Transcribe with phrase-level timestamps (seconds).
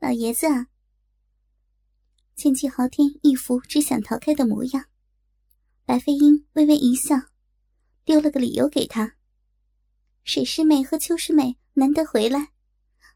[0.00, 0.68] 老爷子啊！
[2.36, 4.84] 见季豪天一副只想逃开的模样，
[5.84, 7.16] 白飞鹰微微一笑，
[8.04, 9.16] 丢了个理由给他。
[10.22, 12.52] 水师妹和秋师妹难得回来，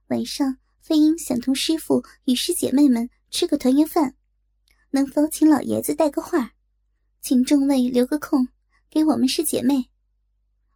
[0.08, 4.16] 晚上飞鹰想同师傅与师姐妹们吃个团圆饭，
[4.90, 6.54] 能否请老爷子带个话，
[7.20, 8.48] 请众位留个空
[8.90, 9.88] 给我们师姐妹？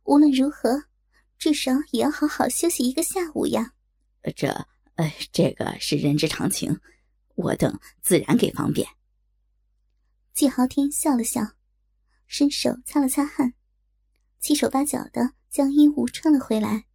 [0.04, 0.84] 无论如何，
[1.36, 3.72] 至少也要好好休息一个下午呀。
[4.36, 6.80] 这，呃，这个是人之常情，
[7.34, 8.88] 我等自然给方便。
[10.32, 11.52] 季豪天笑了笑，
[12.26, 13.54] 伸手擦了擦汗，
[14.40, 16.86] 七手八脚的将衣物穿了回来。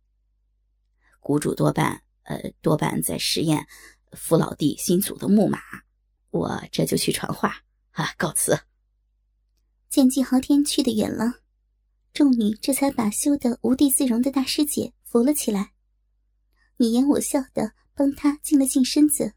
[1.19, 3.67] 谷主多半，呃，多半在实验
[4.13, 5.59] 扶老弟新组的木马，
[6.31, 8.59] 我这就去传话啊，告辞。
[9.89, 11.41] 见季豪天去得远了，
[12.13, 15.73] 众女这才把羞得无地自容的大师姐扶了起来。
[16.77, 19.35] 你言我笑的帮他净了净身子，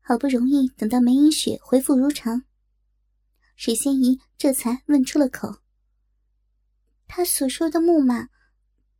[0.00, 2.44] 好不容易等到梅影雪恢复如常，
[3.56, 5.58] 水仙姨这才问出了口
[7.08, 8.28] ：“他所说的木马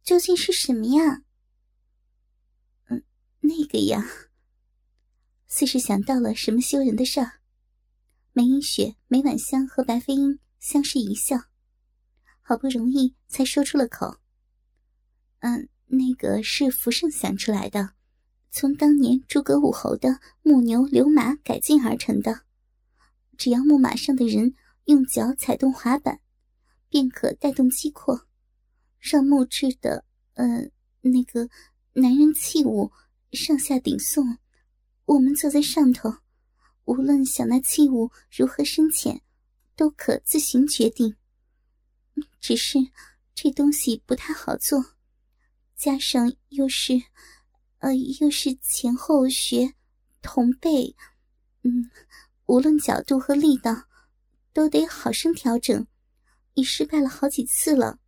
[0.02, 1.22] 究竟是什么呀
[2.90, 3.04] ？”“嗯，
[3.38, 4.04] 那个呀。”
[5.46, 7.34] 似是想到了什么羞人的事儿，
[8.32, 11.36] 梅影雪、梅婉香和白飞鹰相视一笑，
[12.42, 14.18] 好不容易才说出了口
[15.46, 17.94] ：“嗯。”那个是福圣想出来的，
[18.50, 22.42] 从当年诸葛武侯的木牛流马改进而成的。
[23.36, 24.54] 只要木马上的人
[24.84, 26.20] 用脚踩动滑板，
[26.88, 28.26] 便可带动机括，
[28.98, 30.04] 让木质的
[30.34, 30.68] 呃
[31.02, 31.48] 那个
[31.92, 32.90] 男人器物
[33.32, 34.38] 上下顶送。
[35.04, 36.16] 我们坐在上头，
[36.84, 39.22] 无论想那器物如何深浅，
[39.76, 41.14] 都可自行决定。
[42.40, 42.78] 只是
[43.34, 44.96] 这东西不太好做。
[45.76, 46.94] 加上又是，
[47.78, 49.74] 呃，又是前后学
[50.20, 50.96] 同背，
[51.62, 51.90] 嗯，
[52.46, 53.84] 无论角度和力道，
[54.52, 55.86] 都得好生调整，
[56.54, 58.00] 已失败了好几次了。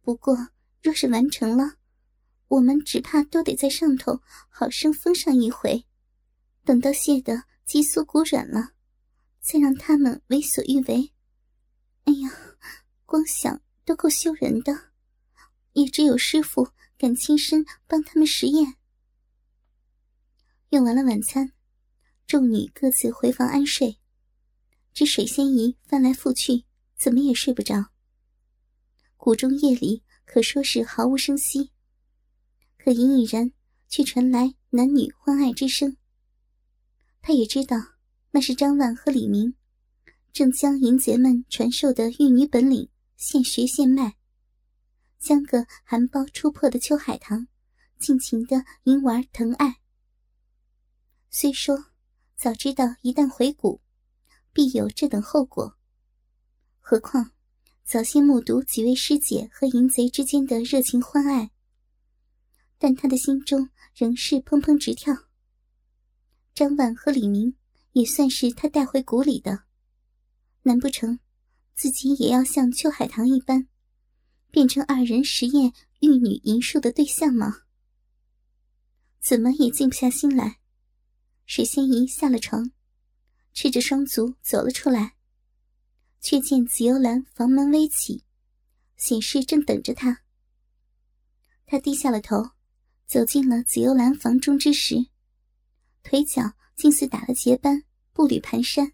[0.00, 0.48] 不过
[0.82, 1.74] 若是完成了，
[2.48, 5.84] 我们只怕都得在上头好生封上一回，
[6.64, 8.70] 等到泄得肌酥骨软了，
[9.40, 11.12] 再让他们为所欲为。
[12.04, 12.30] 哎呀，
[13.04, 14.92] 光想都够羞人的，
[15.74, 16.68] 也只有师傅。
[17.00, 18.74] 敢亲身帮他们实验。
[20.70, 21.52] 用完了晚餐，
[22.26, 23.98] 众女各自回房安睡，
[24.92, 27.86] 只水仙姨翻来覆去，怎么也睡不着。
[29.16, 31.70] 谷中夜里可说是毫无声息，
[32.76, 33.50] 可隐隐然
[33.88, 35.96] 却传来男女欢爱之声。
[37.22, 37.78] 他也知道
[38.32, 39.54] 那是张万和李明
[40.34, 44.16] 正将淫贼们传授的玉女本领现学现卖。
[45.18, 47.48] 将个含苞初破的秋海棠，
[47.98, 49.78] 尽情的淫玩疼爱。
[51.30, 51.86] 虽说
[52.36, 53.82] 早知道一旦回谷，
[54.52, 55.76] 必有这等后果，
[56.80, 57.32] 何况
[57.84, 61.50] 早先目睹几位师姐和淫贼之间的热情欢爱，
[62.78, 65.14] 但他的心中仍是砰砰直跳。
[66.54, 67.54] 张婉和李明
[67.92, 69.64] 也算是他带回谷里的，
[70.62, 71.20] 难不成
[71.74, 73.68] 自己也要像秋海棠一般？
[74.50, 77.64] 变成二人实验玉女淫术的对象吗？
[79.20, 80.58] 怎么也静不下心来。
[81.48, 82.72] 水仙姨下了床，
[83.54, 85.16] 赤着双足走了出来，
[86.20, 88.22] 却见紫幽兰房门微起，
[88.98, 90.22] 显示正等着她。
[91.64, 92.50] 她低下了头，
[93.06, 95.06] 走进了紫幽兰房中之时，
[96.02, 97.82] 腿脚竟似打了结般，
[98.12, 98.92] 步履蹒跚。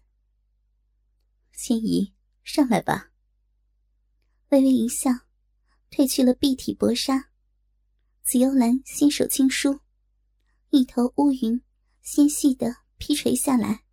[1.51, 3.11] 仙姨，上来吧。
[4.49, 5.11] 微微一笑。
[5.91, 7.29] 褪去了蔽体薄纱，
[8.21, 9.79] 紫幽兰纤手轻梳，
[10.71, 11.61] 一头乌云
[12.05, 13.83] 纤细的披垂下来。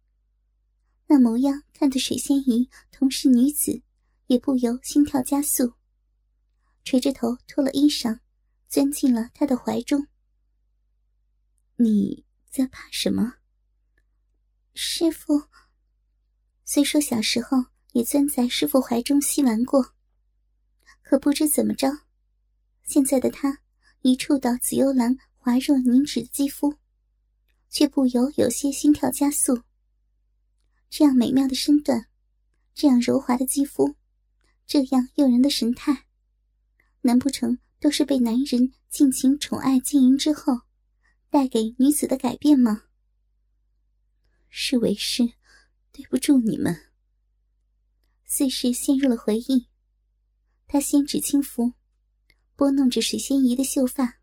[1.06, 3.83] 那模样看得水仙姨同是女子，
[4.27, 5.73] 也不由心跳加速，
[6.84, 8.21] 垂着头脱了衣裳，
[8.69, 10.06] 钻进了他的怀中。
[11.76, 13.37] 你在怕什么？
[14.75, 15.44] 师傅。
[16.64, 19.94] 虽说小时候也钻在师傅怀中嬉玩过。
[21.03, 21.88] 可不知怎么着，
[22.85, 23.61] 现在的他
[24.03, 26.79] 一触到紫幽兰滑若凝脂的肌肤，
[27.73, 29.63] 却不由有些心跳加速。
[30.91, 32.07] 这样美妙的身段，
[32.75, 33.97] 这样柔滑的肌肤，
[34.67, 36.05] 这样诱人的神态，
[37.01, 40.61] 难不成都是被男人尽情宠爱经营之后，
[41.31, 42.83] 带给女子的改变吗？
[44.51, 45.33] 是为师
[45.93, 46.93] 对不住你们。
[48.27, 49.67] 似是陷入了回忆。
[50.67, 51.73] 他纤指轻拂，
[52.55, 54.19] 拨弄着水仙仪的秀发。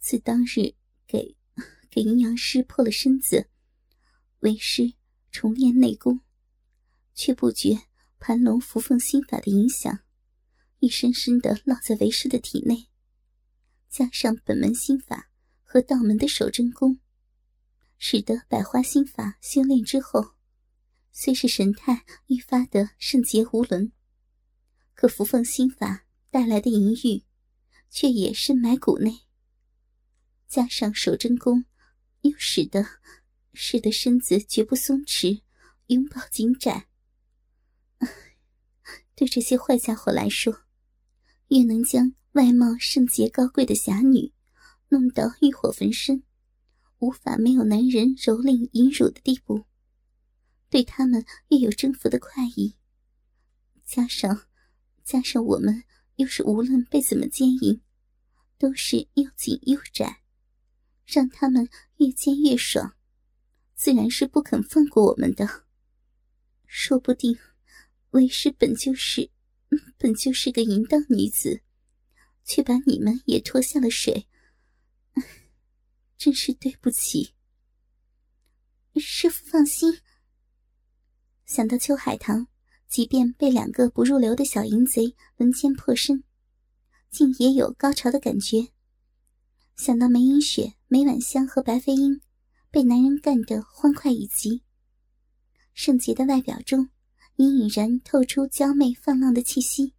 [0.00, 0.74] 自当日
[1.06, 1.36] 给
[1.94, 3.48] 给阴阳师破了身子，
[4.40, 4.94] 为师
[5.30, 6.22] 重练内功，
[7.14, 7.82] 却不觉
[8.18, 10.00] 盘龙伏凤心法的影响，
[10.80, 12.88] 已深深的烙在为师的体内。
[13.88, 15.30] 加上本门心法
[15.62, 16.98] 和道门的守真功，
[17.96, 20.34] 使得百花心法修炼之后，
[21.12, 23.92] 虽是神态愈发的圣洁无伦，
[24.94, 27.22] 可伏凤心法带来的淫欲，
[27.88, 29.20] 却也深埋骨内。
[30.48, 31.66] 加上守真功。
[32.24, 32.86] 又使得，
[33.52, 35.42] 使得身子绝不松弛，
[35.88, 36.88] 拥抱紧窄。
[39.14, 40.62] 对这些坏家伙来说，
[41.48, 44.32] 越能将外貌圣洁高贵的侠女
[44.88, 46.22] 弄到欲火焚身，
[46.98, 49.66] 无法没有男人蹂躏淫辱的地步，
[50.70, 52.76] 对他们越有征服的快意。
[53.84, 54.46] 加上，
[55.04, 55.84] 加上我们
[56.16, 57.82] 又是无论被怎么奸淫，
[58.56, 60.22] 都是又紧又窄。
[61.06, 61.68] 让他们
[62.04, 62.94] 越奸越爽，
[63.74, 65.64] 自然是不肯放过我们的。
[66.66, 67.38] 说不定，
[68.10, 69.30] 为师本就是，
[69.96, 71.62] 本就是个淫荡女子，
[72.44, 74.28] 却把你们也拖下了水，
[76.18, 77.32] 真是对不起。
[78.96, 80.00] 师傅放心。
[81.46, 82.48] 想到秋海棠，
[82.86, 86.22] 即便被两个不入流的小淫贼轮奸破身，
[87.10, 88.73] 竟也有高潮的感觉。
[89.76, 92.20] 想到梅英雪、梅婉香和白飞英
[92.70, 94.62] 被男人干得欢快以极，
[95.74, 96.90] 圣洁的外表中
[97.36, 99.94] 隐隐然透出娇媚放浪的气息。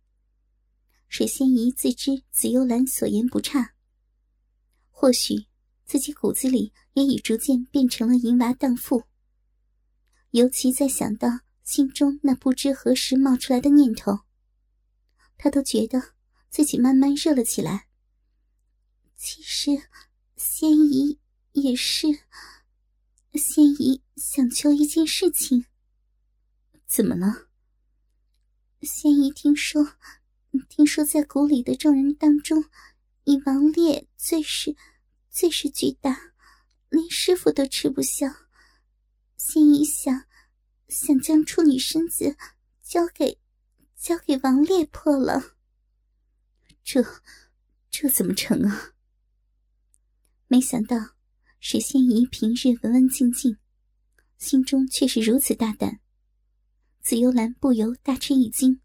[1.07, 3.73] 水仙怡自知紫幽兰所言不差，
[4.89, 5.45] 或许
[5.85, 9.03] 自己骨子里也已逐渐变成了淫娃荡妇。
[10.31, 14.21] 尤其在想到心中那不知何时冒出来的念头，
[15.37, 16.01] 他都觉得
[16.49, 17.87] 自己慢慢热了起来。
[19.15, 19.71] 其实，
[20.35, 21.19] 仙姨
[21.53, 22.07] 也是。
[23.33, 25.65] 仙姨想求一件事情。
[26.85, 27.47] 怎么了？
[28.81, 29.95] 仙姨听说，
[30.69, 32.65] 听说在谷里的众人当中，
[33.23, 34.75] 以王烈最是
[35.29, 36.33] 最是巨大，
[36.89, 38.27] 连师傅都吃不消。
[39.37, 40.25] 仙姨想，
[40.87, 42.37] 想将处女身子
[42.83, 43.39] 交给
[43.97, 45.55] 交给王烈破了。
[46.83, 47.03] 这
[47.89, 48.93] 这怎么成啊？
[50.47, 50.97] 没想到，
[51.59, 53.57] 水仙姨平日文文静静，
[54.37, 55.99] 心中却是如此大胆。
[57.01, 58.79] 紫幽兰不由大吃一惊。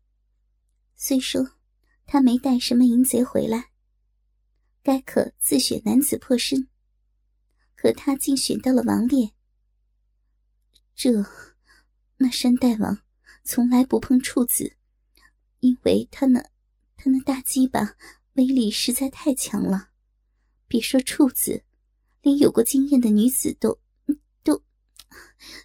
[0.96, 1.58] 虽说
[2.06, 3.70] 她没带什么淫贼回来，
[4.82, 6.68] 该可自选男子破身，
[7.76, 9.32] 可她竟选到了王烈。
[10.94, 11.24] 这，
[12.16, 13.02] 那山大王
[13.44, 14.76] 从来不碰处子，
[15.60, 16.40] 因为他那
[16.96, 17.96] 他那大鸡巴
[18.34, 19.89] 威力实在太强了。
[20.70, 21.64] 别说处子，
[22.22, 23.80] 连有过经验的女子都
[24.44, 24.56] 都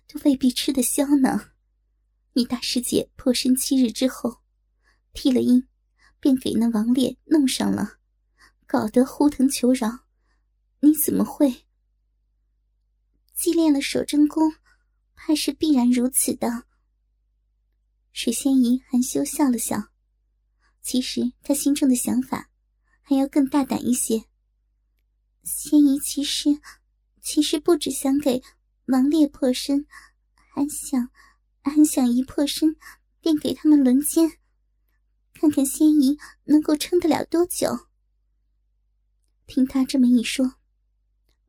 [0.07, 1.51] 都未必吃得消呢。
[2.33, 4.41] 你大师姐破身七日之后，
[5.13, 5.67] 剃了阴，
[6.19, 7.99] 便给那王烈弄上了，
[8.65, 10.07] 搞得呼疼求饶。
[10.79, 11.67] 你怎么会？
[13.35, 14.55] 既练了守贞功，
[15.13, 16.63] 怕是必然如此的。
[18.11, 19.89] 水仙姨含羞笑了笑，
[20.81, 22.49] 其实她心中的想法
[23.03, 24.25] 还要更大胆一些。
[25.45, 26.59] 仙姨其实，
[27.21, 28.41] 其实不只想给
[28.87, 29.85] 王烈破身，
[30.33, 31.11] 还想，
[31.63, 32.75] 还想一破身
[33.21, 34.39] 便给他们轮奸，
[35.33, 37.87] 看看仙姨能够撑得了多久。
[39.45, 40.55] 听他这么一说，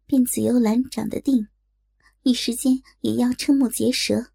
[0.04, 1.48] 便紫幽兰长得定，
[2.20, 4.30] 一时间也要瞠目结舌。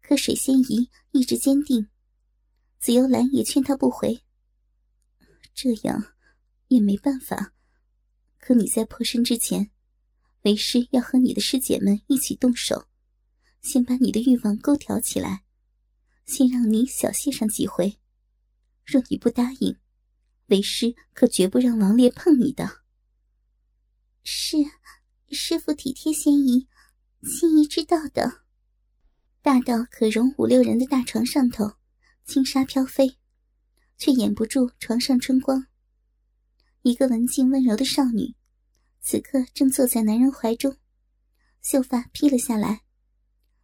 [0.00, 1.88] 可水仙姨意志坚定，
[2.78, 4.22] 紫幽兰也劝他不回。
[5.52, 6.14] 这样，
[6.68, 7.53] 也没办法。
[8.46, 9.70] 可你在破身之前，
[10.42, 12.88] 为师要和你的师姐们一起动手，
[13.62, 15.44] 先把你的欲望勾挑起来，
[16.26, 17.98] 先让你小谢上几回。
[18.84, 19.78] 若你不答应，
[20.48, 22.82] 为师可绝不让王烈碰你的。
[24.24, 24.58] 是，
[25.30, 26.68] 师傅体贴仙姨，
[27.22, 28.42] 仙姨知道的。
[29.40, 31.76] 大到可容五六人的大床上头，
[32.26, 33.16] 轻纱飘飞，
[33.96, 35.66] 却掩不住床上春光。
[36.86, 38.34] 一个文静温柔的少女，
[39.00, 40.76] 此刻正坐在男人怀中，
[41.62, 42.82] 秀发披了下来，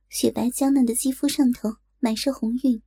[0.08, 2.82] 雪白娇嫩的肌肤上头满是红晕，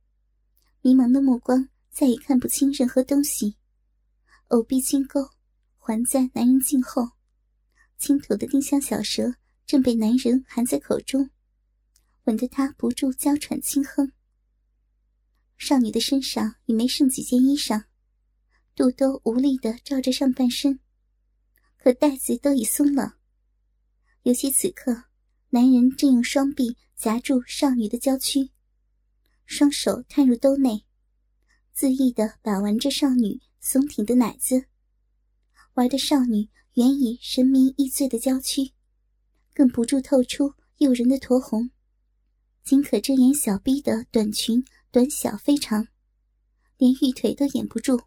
[0.80, 3.54] 迷茫的目光再也看不清任何东西，
[4.48, 5.30] 藕臂轻勾，
[5.76, 7.10] 环在男人颈后，
[7.96, 11.30] 轻吐的丁香小舌正被男人含在口中，
[12.24, 14.10] 吻得他不住娇喘轻哼。
[15.56, 17.84] 少女的身上已没剩几件衣裳。
[18.76, 20.80] 肚兜无力的罩着上半身，
[21.78, 23.14] 可带子都已松了，
[24.24, 25.04] 尤其此刻，
[25.50, 28.50] 男人正用双臂夹住少女的娇躯，
[29.46, 30.84] 双手探入兜内，
[31.76, 34.64] 恣意的把玩着少女松挺的奶子，
[35.74, 38.72] 玩的少女原已神迷意醉的娇躯，
[39.54, 41.70] 更不住透出诱人的酡红，
[42.64, 45.86] 仅可遮掩小臂的短裙短小非常，
[46.76, 48.00] 连玉腿都掩不住。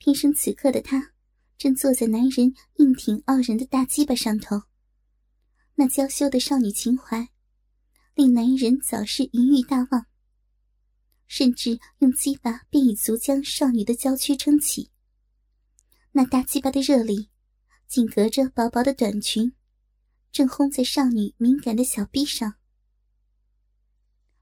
[0.00, 1.12] 偏生此刻的她，
[1.58, 4.62] 正坐在男人硬挺傲人的大鸡巴上头。
[5.74, 7.28] 那娇羞的少女情怀，
[8.14, 10.06] 令男人早是淫欲大旺，
[11.26, 14.90] 甚至用鸡巴便已足将少女的娇躯撑起。
[16.12, 17.28] 那大鸡巴的热力，
[17.86, 19.52] 紧隔着薄薄的短裙，
[20.32, 22.54] 正轰在少女敏感的小臂上。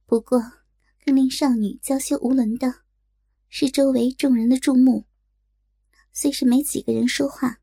[0.06, 0.40] 不过，
[1.04, 2.82] 更令少女娇羞无伦的，
[3.48, 5.07] 是周围众人的注目。
[6.20, 7.60] 虽是没几个人说话，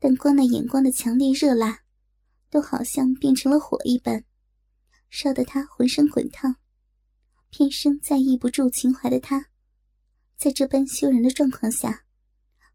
[0.00, 1.84] 但光那眼光的强烈热辣。
[2.50, 4.24] 都好像变成了火一般，
[5.08, 6.56] 烧得他浑身滚烫。
[7.50, 9.46] 偏生在意不住情怀的他，
[10.36, 12.04] 在这般羞人的状况下，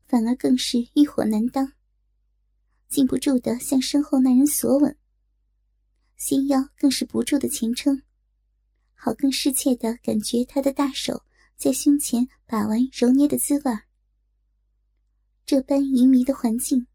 [0.07, 1.73] 反而更是欲火难当，
[2.87, 4.97] 禁不住的向身后那人索吻，
[6.15, 8.01] 心腰更是不住的前撑，
[8.95, 11.23] 好更深切的感觉他的大手
[11.57, 13.79] 在胸前把玩揉捏的滋味
[15.47, 16.87] 这般淫迷的环境，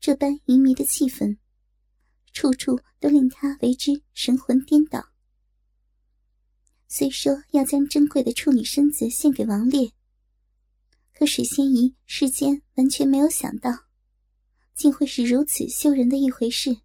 [0.00, 1.38] 这般淫迷的气氛。
[2.32, 5.12] 处处都令他为之神魂颠倒。
[6.88, 9.92] 虽说要将珍贵的处女身子献给王烈，
[11.14, 13.70] 可水仙姨世间完全没有想到，
[14.74, 16.78] 竟会是如此羞人的一回事。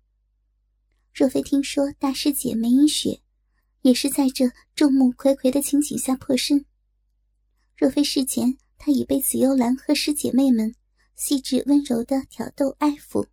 [1.12, 3.22] 若非听说大师姐梅英雪
[3.82, 6.64] 也是在这众目睽睽的情景下破身，
[7.76, 10.76] 若非事前她已被紫幽兰和师姐妹们
[11.18, 13.28] 细致温柔的挑逗爱抚。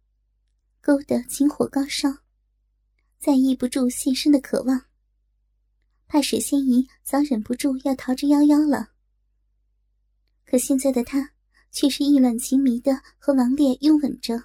[0.80, 2.10] 勾得情火高烧，
[3.18, 4.84] 再抑不住现身的渴望，
[6.06, 8.90] 怕水仙姨早忍不住要逃之夭夭了。
[10.44, 11.32] 可现在的她
[11.70, 14.44] 却是意乱情迷的和王烈拥吻着，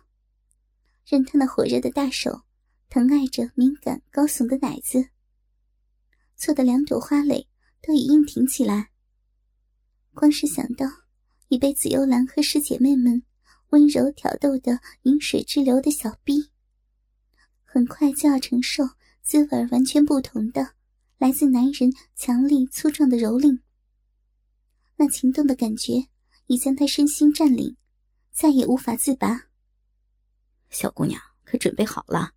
[1.06, 2.44] 任他那火热的大手
[2.90, 5.10] 疼爱着敏感高耸的奶子，
[6.38, 7.50] 错的两朵花蕾
[7.82, 8.92] 都已硬挺起来。
[10.14, 10.86] 光是想到
[11.50, 13.22] 已被紫幽兰和师姐妹们。
[13.70, 16.50] 温柔挑逗的饮水之流的小臂，
[17.64, 18.84] 很快就要承受
[19.22, 20.74] 滋味完全不同的
[21.18, 23.60] 来自男人强力粗壮的蹂躏。
[24.96, 26.08] 那情动的感觉
[26.48, 27.78] 已将他身心占领，
[28.32, 29.48] 再也无法自拔。
[30.70, 32.34] 小姑娘，可准备好了？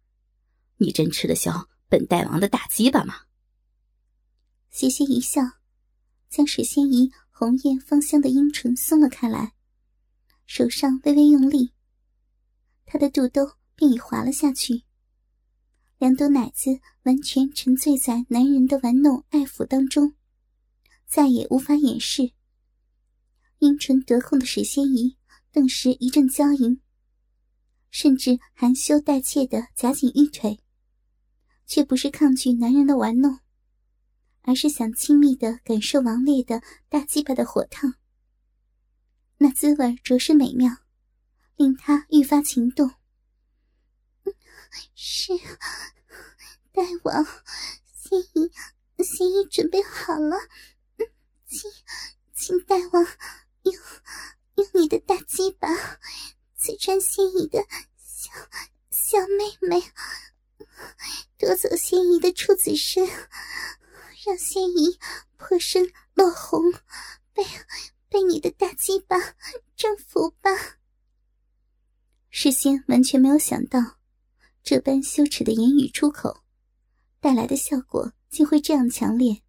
[0.77, 3.15] 你真吃得消本大王的大鸡巴吗？
[4.71, 5.43] 邪邪一笑，
[6.29, 9.55] 将水仙姨红艳芳香的樱唇松了开来。
[10.55, 11.73] 手上微微用力，
[12.85, 14.83] 他的肚兜便已滑了下去。
[15.97, 20.13] 两朵奶子完全沉醉在男人的玩弄爱抚当中，
[21.07, 22.33] 再也无法掩饰。
[23.61, 25.17] 阴唇得控的水仙怡
[25.51, 26.83] 顿时一阵娇吟，
[27.91, 30.61] 甚至含羞带怯的夹紧玉腿，
[31.65, 33.39] 却不是抗拒男人的玩弄，
[34.43, 37.95] 而是想亲密的感受王烈的大鸡巴的火烫。
[39.43, 40.71] 那滋味着实美妙，
[41.57, 42.95] 令他愈发情动。
[44.95, 45.37] 是，
[46.71, 47.27] 大王，
[47.93, 48.53] 仙姨，
[49.03, 50.37] 仙姨准备好了，
[51.49, 51.69] 请，
[52.33, 53.05] 请大王
[53.63, 53.75] 用
[54.55, 55.69] 用你的大鸡巴
[56.57, 57.67] 刺穿仙姨的
[57.99, 58.31] 小
[58.93, 59.83] 小妹妹，
[61.37, 63.05] 夺走仙姨的处子身，
[64.25, 65.01] 让仙姨
[65.37, 66.63] 破身落红，
[67.33, 67.45] 被。
[68.13, 69.17] 被你的大鸡巴
[69.75, 70.51] 征服吧！
[72.29, 73.97] 事先完全没有想到，
[74.63, 76.45] 这般羞耻的言语出口，
[77.21, 79.41] 带来的效果竟会这样强烈。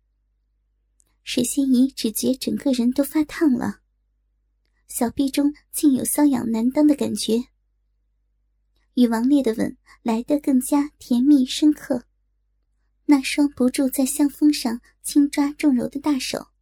[1.25, 3.81] 水仙姨只觉整个人都发烫了，
[4.87, 7.43] 小臂中竟有瘙痒难当的感觉。
[8.93, 12.05] 与王烈的吻来得更加甜蜜深刻，
[13.07, 16.52] 那双不住在香风上轻抓重揉的大手。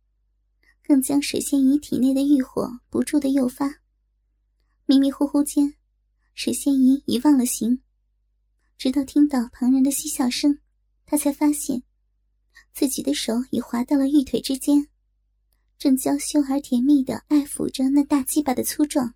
[0.91, 3.79] 更将水仙姨体内的欲火不住的诱发，
[4.85, 5.75] 迷迷糊糊间，
[6.33, 7.81] 水仙姨已忘了形，
[8.77, 10.59] 直到听到旁人的嬉笑声，
[11.05, 11.83] 她才发现
[12.73, 14.89] 自己的手已滑到了玉腿之间，
[15.77, 19.13] 正娇羞而甜蜜的爱抚着那大鸡巴的粗壮。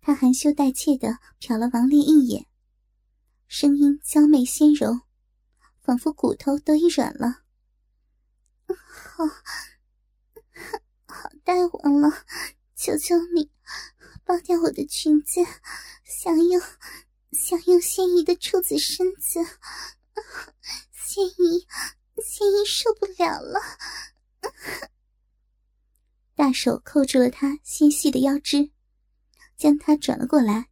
[0.00, 2.48] 她含羞带怯的瞟了王烈一眼，
[3.46, 5.02] 声音娇媚纤柔，
[5.82, 7.44] 仿佛骨头都已软了。
[8.66, 9.24] 好。
[11.16, 12.10] 好大王了，
[12.76, 13.50] 求求你，
[14.26, 15.40] 剥掉我的裙子，
[16.04, 16.60] 想用
[17.32, 19.40] 想用仙姨的处子身子，
[20.92, 21.66] 仙姨，
[22.22, 23.58] 仙姨受不了了。
[26.36, 28.70] 大手扣住了她纤细的腰肢，
[29.56, 30.68] 将她转了过来，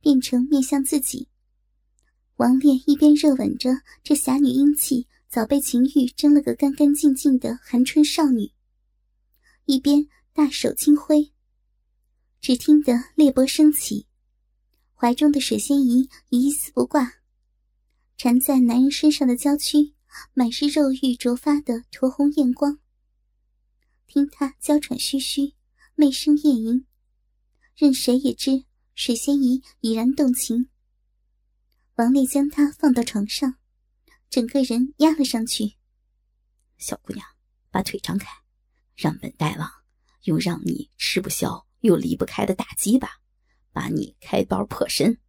[0.00, 1.28] 变成面向自己。
[2.36, 8.52] 王烈一边热吻着这侠女英气早被情欲蒸了个干干净净的寒春少女，
[9.66, 11.32] 一边大手轻挥。
[12.40, 14.06] 只听得裂波升起，
[14.94, 17.14] 怀中的水仙姨一丝不挂，
[18.16, 19.94] 缠在男人身上的娇躯
[20.32, 22.78] 满是肉欲灼发的酡红艳光。
[24.06, 25.54] 听他娇喘吁吁，
[25.96, 26.86] 媚声艳吟，
[27.74, 30.68] 任谁也知水仙姨已然动情。
[31.96, 33.56] 王烈将她放到床上，
[34.30, 35.74] 整个人压了上去。
[36.78, 37.26] 小姑娘，
[37.70, 38.28] 把腿张开，
[38.96, 39.70] 让本大王
[40.22, 41.64] 用让你吃不消。
[41.80, 43.20] 又离不开的大鸡巴，
[43.70, 45.20] 把你开包破身，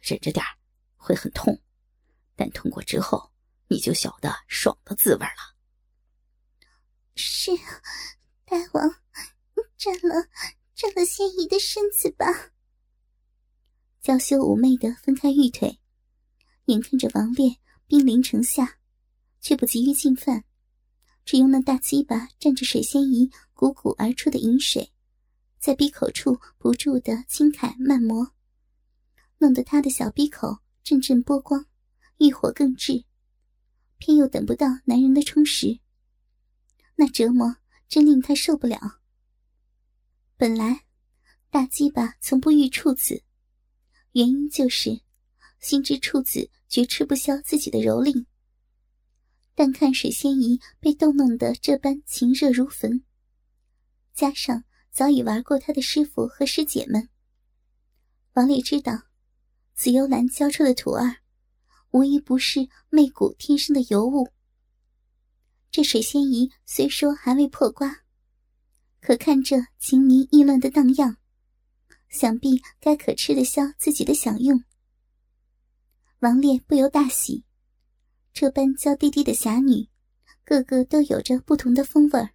[0.00, 0.44] 忍着点
[0.96, 1.62] 会很痛，
[2.34, 3.30] 但痛过之后，
[3.68, 5.54] 你就晓得爽的滋味了。
[7.14, 7.52] 是，
[8.46, 8.90] 大王，
[9.76, 10.28] 占了
[10.74, 12.26] 占了仙姨的身子吧。
[14.00, 15.78] 娇羞妩媚的分开玉腿，
[16.64, 18.80] 眼看着王烈兵临城下，
[19.40, 20.44] 却不急于进犯，
[21.26, 24.92] 只用那大鸡巴蘸着水仙姨汩汩而出的饮水。
[25.58, 28.32] 在鼻口处不住的轻揩慢磨，
[29.38, 31.66] 弄得他的小鼻口阵阵波光，
[32.18, 33.04] 欲火更炽。
[33.98, 35.80] 偏又等不到男人的充实，
[36.94, 37.56] 那折磨
[37.88, 39.00] 真令他受不了。
[40.36, 40.84] 本来
[41.50, 43.24] 大鸡巴从不欲处子，
[44.12, 45.00] 原因就是
[45.58, 48.26] 心知处子绝吃不消自己的蹂躏。
[49.56, 53.02] 但看水仙姨被逗弄得这般情热如焚，
[54.14, 54.62] 加上。
[54.92, 57.10] 早已玩过他的师傅和师姐们。
[58.32, 59.02] 王烈知道，
[59.74, 61.16] 紫幽兰教出的徒儿，
[61.90, 64.30] 无一不是媚骨天生的尤物。
[65.70, 68.04] 这水仙姨虽说还未破瓜，
[69.02, 71.18] 可看这情迷意乱的荡漾，
[72.08, 74.64] 想必该可吃得消自己的享用。
[76.20, 77.44] 王烈不由大喜，
[78.38, 79.88] 这般娇滴滴的侠女，
[80.44, 82.34] 个个都有着不同的风味儿。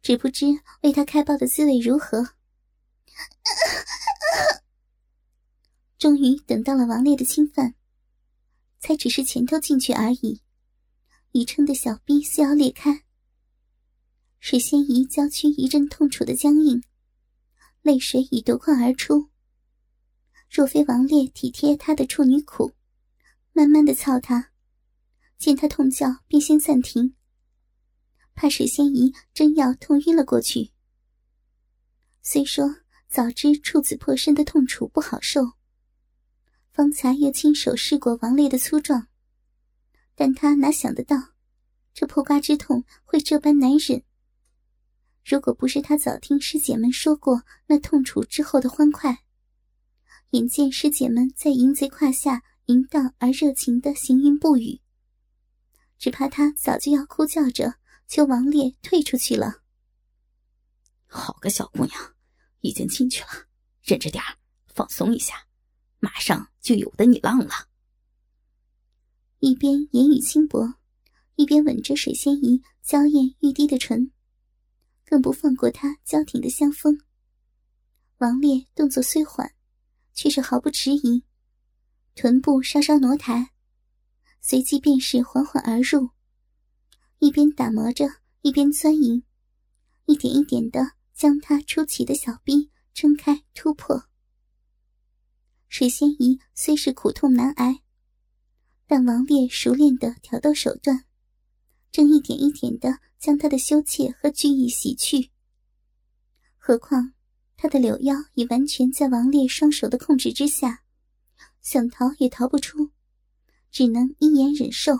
[0.00, 0.46] 只不知
[0.82, 2.34] 为他开包的滋味如何。
[5.98, 7.74] 终于等到了王烈的侵犯，
[8.78, 10.40] 才只是前头进去而已，
[11.32, 13.02] 已撑得小臂似要裂开。
[14.38, 16.80] 水仙姨娇躯一阵痛楚的僵硬，
[17.80, 19.30] 泪水已夺眶而出。
[20.48, 22.70] 若非王烈体贴她的处女苦，
[23.52, 24.51] 慢慢的操她，
[25.42, 27.16] 见他痛叫，便先暂停。
[28.32, 30.70] 怕水仙姨真要痛晕了过去。
[32.22, 32.76] 虽说
[33.08, 35.40] 早知处子破身的痛楚不好受，
[36.70, 39.08] 方才又亲手试过王烈的粗壮，
[40.14, 41.16] 但他哪想得到，
[41.92, 44.00] 这破瓜之痛会这般难忍。
[45.24, 49.24] 如果不是他早听师姐们说过那痛楚之后的欢快，
[50.30, 54.80] 眼见师姐们在淫贼胯下淫荡而热情的行云不语，
[56.02, 57.76] 只怕他早就要哭叫着。
[58.08, 59.62] 求王烈退出去了。
[61.06, 62.14] 好个小姑娘，
[62.60, 63.46] 已经进去了，
[63.84, 64.20] 忍着点
[64.66, 65.46] 放松一下，
[66.00, 67.68] 马上就有的你浪了。
[69.38, 70.74] 一边言语轻薄，
[71.36, 74.10] 一边吻着水仙姨娇艳欲滴的唇，
[75.06, 77.00] 更不放过她娇挺的香风。
[78.18, 79.54] 王烈动作虽缓，
[80.12, 81.24] 却是毫不迟疑，
[82.16, 83.51] 臀部稍稍挪抬，
[84.42, 86.10] 随即便是缓缓而入。
[87.20, 88.04] 一边打磨着，
[88.42, 89.22] 一边钻营，
[90.06, 94.08] 一点一点的将他出奇的小臂撑开突破。
[95.68, 97.82] 水仙姨虽是苦痛难挨，
[98.88, 101.04] 但王烈熟练的挑逗手段，
[101.92, 105.30] 正一点一点的将他的羞怯和惧意洗去。
[106.58, 107.12] 何况
[107.56, 110.82] 他的柳腰已完全在王烈双手的控制之下，
[111.60, 112.90] 想逃也逃不出，
[113.72, 114.92] 只能一言忍受，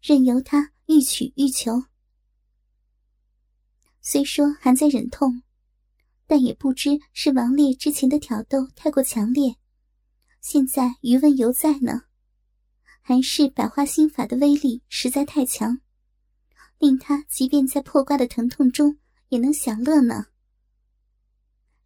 [0.00, 0.70] 任由他。
[0.92, 1.84] 欲取欲求，
[4.00, 5.44] 虽说还在忍痛，
[6.26, 9.54] 但也不知是王烈之前的挑逗太过强烈，
[10.40, 12.06] 现在余温犹在呢，
[13.00, 15.80] 还是百花心法的威力实在太强，
[16.78, 20.26] 令他即便在破瓜的疼痛中也能享乐呢。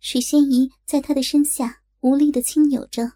[0.01, 3.13] 水仙姨在他的身下无力的轻扭着，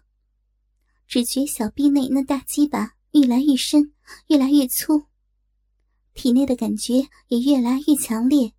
[1.09, 3.95] 只觉小臂内那大鸡巴愈来愈深，
[4.27, 5.05] 越来越粗。
[6.13, 8.53] 体内的感觉也越来越强烈，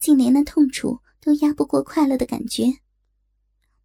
[0.00, 2.80] 竟连那痛楚都压不过快乐的感觉。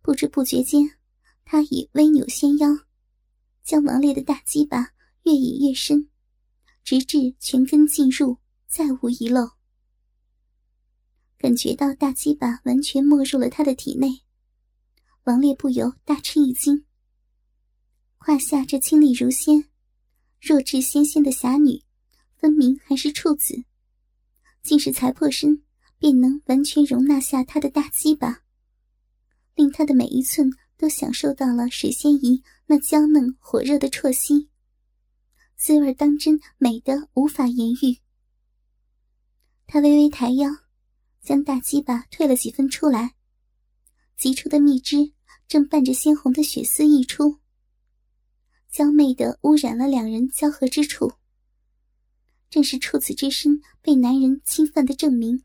[0.01, 0.97] 不知不觉间，
[1.45, 2.69] 他已微扭纤腰，
[3.63, 4.89] 将王烈的大鸡巴
[5.21, 6.09] 越引越深，
[6.83, 9.51] 直至全根进入，再无遗漏。
[11.37, 14.23] 感觉到大鸡巴完全没入了他的体内，
[15.25, 16.83] 王烈不由大吃一惊。
[18.25, 19.65] 胯下这清丽如仙、
[20.39, 21.83] 弱质纤纤的侠女，
[22.37, 23.65] 分明还是处子，
[24.61, 25.61] 竟是才破身
[25.99, 28.43] 便能完全容纳下他的大鸡巴，
[29.55, 34.47] 令他的每一寸都享受到了水仙姨那娇嫩火热的啜吸，
[35.57, 37.99] 滋味当真美得无法言喻。
[39.67, 40.49] 他微微抬腰，
[41.21, 43.15] 将大鸡巴退了几分出来，
[44.15, 45.11] 挤出的蜜汁
[45.45, 47.42] 正伴着鲜红的血丝溢出。
[48.73, 51.13] 娇媚的污染了两人交合之处，
[52.49, 55.43] 正是处子之身被男人侵犯的证明。